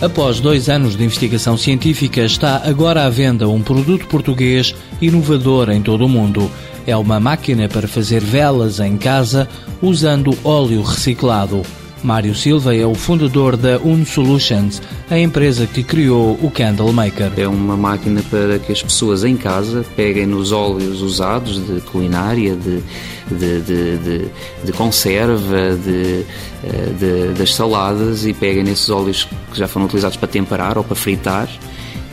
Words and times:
Após 0.00 0.38
dois 0.38 0.68
anos 0.68 0.96
de 0.96 1.02
investigação 1.02 1.56
científica, 1.56 2.20
está 2.20 2.62
agora 2.64 3.04
à 3.04 3.10
venda 3.10 3.48
um 3.48 3.60
produto 3.60 4.06
português 4.06 4.72
inovador 5.00 5.70
em 5.70 5.82
todo 5.82 6.06
o 6.06 6.08
mundo. 6.08 6.48
É 6.86 6.96
uma 6.96 7.18
máquina 7.18 7.68
para 7.68 7.88
fazer 7.88 8.22
velas 8.22 8.78
em 8.78 8.96
casa 8.96 9.48
usando 9.82 10.38
óleo 10.44 10.82
reciclado. 10.82 11.62
Mário 12.02 12.34
Silva 12.34 12.74
é 12.74 12.86
o 12.86 12.94
fundador 12.94 13.56
da 13.56 13.78
Un 13.78 14.04
Solutions, 14.04 14.80
a 15.10 15.18
empresa 15.18 15.66
que 15.66 15.82
criou 15.82 16.38
o 16.40 16.50
Candle 16.50 16.92
Maker. 16.92 17.32
É 17.36 17.48
uma 17.48 17.76
máquina 17.76 18.22
para 18.30 18.58
que 18.58 18.72
as 18.72 18.82
pessoas 18.82 19.24
em 19.24 19.36
casa 19.36 19.84
peguem 19.96 20.26
nos 20.26 20.52
óleos 20.52 21.02
usados 21.02 21.64
de 21.66 21.80
culinária, 21.80 22.54
de, 22.54 22.82
de, 23.30 23.60
de, 23.62 24.28
de, 24.64 24.72
conserva, 24.72 25.76
de, 25.76 26.24
de, 26.98 27.34
das 27.36 27.54
saladas 27.54 28.24
e 28.24 28.32
peguem 28.32 28.62
nesses 28.62 28.88
óleos 28.88 29.28
que 29.52 29.58
já 29.58 29.66
foram 29.66 29.86
utilizados 29.86 30.16
para 30.16 30.28
temperar 30.28 30.78
ou 30.78 30.84
para 30.84 30.96
fritar 30.96 31.48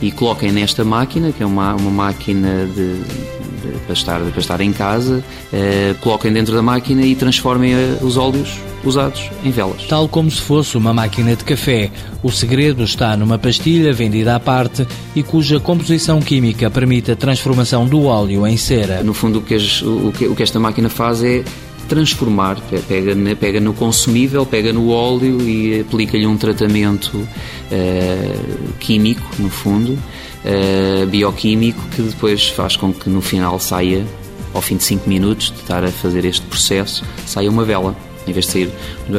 e 0.00 0.10
coloquem 0.10 0.52
nesta 0.52 0.84
máquina, 0.84 1.32
que 1.32 1.42
é 1.42 1.46
uma, 1.46 1.74
uma 1.74 1.90
máquina 1.90 2.66
de, 2.66 2.98
de, 2.98 3.78
para, 3.86 3.92
estar, 3.94 4.20
para 4.20 4.40
estar 4.40 4.60
em 4.60 4.72
casa, 4.72 5.24
eh, 5.52 5.94
coloquem 6.00 6.32
dentro 6.32 6.54
da 6.54 6.62
máquina 6.62 7.02
e 7.02 7.14
transformem 7.14 7.72
eh, 7.72 7.98
os 8.02 8.16
óleos 8.16 8.58
usados 8.84 9.30
em 9.44 9.50
velas. 9.50 9.84
Tal 9.88 10.08
como 10.08 10.30
se 10.30 10.40
fosse 10.40 10.76
uma 10.76 10.92
máquina 10.92 11.34
de 11.34 11.44
café. 11.44 11.90
O 12.22 12.30
segredo 12.30 12.84
está 12.84 13.16
numa 13.16 13.38
pastilha 13.38 13.92
vendida 13.92 14.36
à 14.36 14.40
parte 14.40 14.86
e 15.14 15.22
cuja 15.22 15.58
composição 15.58 16.20
química 16.20 16.70
permite 16.70 17.10
a 17.10 17.16
transformação 17.16 17.86
do 17.86 18.04
óleo 18.04 18.46
em 18.46 18.56
cera. 18.56 19.02
No 19.02 19.14
fundo, 19.14 19.38
o 19.38 19.42
que, 19.42 19.54
as, 19.54 19.82
o 19.82 20.12
que, 20.16 20.26
o 20.26 20.34
que 20.34 20.42
esta 20.42 20.60
máquina 20.60 20.88
faz 20.88 21.22
é 21.22 21.42
transformar, 21.88 22.60
pega, 22.88 23.14
pega 23.38 23.60
no 23.60 23.72
consumível, 23.72 24.44
pega 24.44 24.72
no 24.72 24.90
óleo 24.90 25.40
e 25.42 25.80
aplica-lhe 25.80 26.26
um 26.26 26.36
tratamento 26.36 27.16
uh, 27.16 28.72
químico, 28.78 29.28
no 29.38 29.48
fundo, 29.48 29.92
uh, 29.92 31.06
bioquímico, 31.06 31.80
que 31.94 32.02
depois 32.02 32.48
faz 32.48 32.76
com 32.76 32.92
que 32.92 33.08
no 33.08 33.20
final 33.20 33.58
saia, 33.58 34.06
ao 34.52 34.62
fim 34.62 34.76
de 34.76 34.84
5 34.84 35.08
minutos 35.08 35.50
de 35.50 35.60
estar 35.60 35.84
a 35.84 35.88
fazer 35.88 36.24
este 36.24 36.46
processo, 36.46 37.04
saia 37.26 37.50
uma 37.50 37.64
vela. 37.64 38.05
Em 38.26 38.32
vez 38.32 38.46
de 38.46 38.52
sair, 38.52 38.70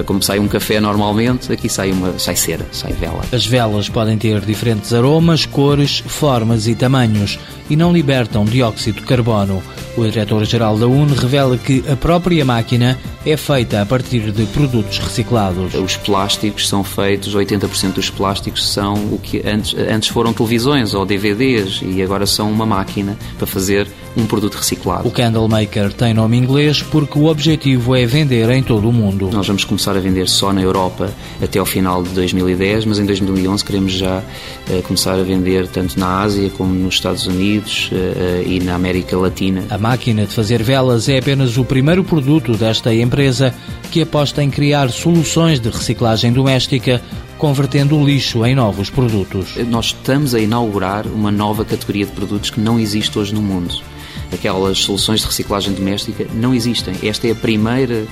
como 0.05 0.22
sai 0.22 0.39
um 0.39 0.47
café 0.47 0.80
normalmente, 0.80 1.52
aqui 1.52 1.69
sai, 1.69 1.91
uma, 1.91 2.17
sai 2.19 2.36
cera, 2.36 2.66
sai 2.72 2.94
vela. 2.94 3.23
As 3.31 3.45
velas 3.45 3.89
podem 3.89 4.17
ter 4.17 4.41
diferentes 4.41 4.94
aromas, 4.94 5.45
cores, 5.45 6.03
formas 6.05 6.67
e 6.67 6.75
tamanhos 6.75 7.39
e 7.69 7.75
não 7.75 7.91
libertam 7.91 8.45
dióxido 8.45 9.02
de 9.02 9.08
carbono. 9.08 9.61
O 9.95 10.03
diretor-geral 10.03 10.78
da 10.78 10.88
UNE 10.88 11.16
revela 11.16 11.58
que 11.58 11.83
a 11.91 11.95
própria 11.95 12.45
máquina 12.45 12.97
é 13.25 13.35
feita 13.35 13.81
a 13.81 13.85
partir 13.85 14.31
de 14.31 14.45
produtos 14.45 15.00
reciclados. 15.00 15.73
Os 15.73 15.97
plásticos 15.97 16.69
são 16.69 16.83
feitos, 16.83 17.35
80% 17.35 17.94
dos 17.94 18.09
plásticos 18.09 18.72
são 18.72 18.94
o 18.94 19.19
que 19.22 19.41
antes, 19.45 19.75
antes 19.78 20.09
foram 20.09 20.33
televisões 20.33 20.94
ou 20.94 21.05
DVDs 21.05 21.81
e 21.81 22.02
agora 22.02 22.25
são 22.25 22.52
uma 22.52 22.66
máquina 22.66 23.17
para 23.38 23.47
fazer 23.47 23.88
um 24.16 24.25
produto 24.25 24.55
reciclado. 24.55 25.08
O 25.08 25.11
Candle 25.11 25.47
Maker 25.47 25.91
tem 25.91 26.13
nome 26.13 26.38
inglês 26.38 26.81
porque 26.81 27.17
o 27.17 27.25
objetivo 27.25 27.95
é 27.95 28.05
vender 28.05 28.50
em 28.52 28.63
todo 28.63 28.89
o 28.89 28.94
mundo. 28.98 29.30
Nós 29.31 29.48
vamos 29.48 29.64
começar 29.64 29.95
a 29.95 30.00
vender 30.00 30.28
só 30.28 30.52
na 30.52 30.62
Europa 30.62 31.14
até 31.42 31.59
ao 31.59 31.66
final 31.66 32.03
de 32.03 32.09
2010, 32.09 32.86
mas 32.86 33.00
em 33.00 33.06
2011 33.06 33.64
queremos 33.64 33.94
já 33.94 34.20
uh, 34.20 34.81
começar 34.84 35.14
a 35.14 35.23
vender 35.23 35.67
tanto 35.67 36.00
na 36.00 36.22
Ásia 36.22 36.50
como 36.50 36.73
nos 36.73 36.95
Estados 36.95 37.28
Unidos 37.28 37.92
uh, 37.92 38.44
e 38.45 38.59
na 38.59 38.75
América 38.75 39.16
Latina. 39.16 39.64
A 39.70 39.78
máquina 39.78 40.25
de 40.25 40.34
fazer 40.34 40.64
velas 40.64 41.08
é 41.08 41.20
apenas 41.20 41.58
o 41.58 41.64
primeiro 41.64 42.03
produto 42.03 42.53
desta 42.53 42.94
empresa 42.94 43.53
que 43.92 44.02
aposta 44.02 44.44
em 44.44 44.50
criar 44.50 44.90
soluções 44.90 45.59
de 45.59 45.70
reciclagem 45.70 46.34
doméstica 46.34 47.02
convertendo 47.38 47.95
o 47.95 48.03
lixo 48.03 48.44
em 48.45 48.56
novos 48.56 48.90
produtos. 48.90 49.56
Nós 49.68 49.88
estamos 49.88 50.34
a 50.34 50.40
inaugurar 50.40 51.06
uma 51.06 51.31
nova 51.31 51.64
categoria 51.64 52.06
de 52.06 52.12
produtos 52.12 52.50
que 52.50 52.59
não 52.59 52.79
existe 52.79 53.18
hoje 53.19 53.34
no 53.34 53.41
mundo 53.41 53.75
aquelas 54.32 54.80
soluções 54.80 55.22
de 55.22 55.28
reciclagem 55.28 55.74
doméstica 55.74 56.28
não 56.34 56.54
existem. 56.54 56.94
Esta 57.04 57.28
é 57.28 57.32
a 57.32 57.36
primeira 57.36 58.06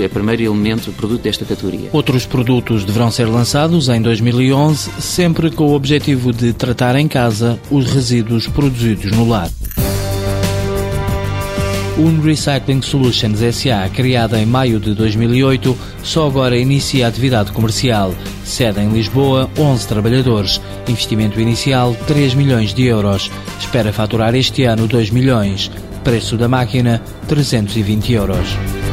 é 0.00 0.06
o 0.06 0.10
primeiro 0.10 0.42
elemento, 0.42 0.90
produto 0.92 1.22
desta 1.22 1.44
categoria. 1.44 1.90
Outros 1.92 2.26
produtos 2.26 2.84
deverão 2.84 3.10
ser 3.10 3.26
lançados 3.26 3.88
em 3.88 4.02
2011, 4.02 4.90
sempre 5.00 5.50
com 5.50 5.68
o 5.68 5.74
objetivo 5.74 6.32
de 6.32 6.52
tratar 6.52 6.96
em 6.96 7.06
casa 7.06 7.60
os 7.70 7.92
resíduos 7.92 8.48
produzidos 8.48 9.12
no 9.12 9.28
lar. 9.28 9.48
Un 11.98 12.20
Recycling 12.20 12.80
Solutions 12.80 13.38
SA, 13.54 13.88
criada 13.92 14.40
em 14.40 14.46
maio 14.46 14.78
de 14.80 14.94
2008, 14.94 15.76
só 16.02 16.26
agora 16.26 16.56
inicia 16.56 17.06
a 17.06 17.08
atividade 17.08 17.52
comercial. 17.52 18.14
Sede 18.48 18.80
em 18.80 18.88
Lisboa, 18.88 19.48
11 19.58 19.86
trabalhadores. 19.86 20.60
Investimento 20.88 21.40
inicial 21.40 21.94
3 22.06 22.34
milhões 22.34 22.72
de 22.72 22.86
euros. 22.86 23.30
Espera 23.60 23.92
faturar 23.92 24.34
este 24.34 24.64
ano 24.64 24.86
2 24.86 25.10
milhões. 25.10 25.70
Preço 26.02 26.36
da 26.36 26.48
máquina 26.48 27.02
320 27.28 28.12
euros. 28.14 28.87